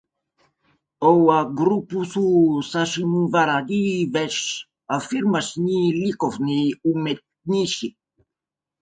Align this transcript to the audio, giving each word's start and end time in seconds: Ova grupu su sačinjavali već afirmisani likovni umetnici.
Ova 1.09 1.35
grupu 1.59 2.01
su 2.13 2.23
sačinjavali 2.71 3.83
već 4.17 4.41
afirmisani 4.99 5.79
likovni 6.03 6.61
umetnici. 6.97 7.97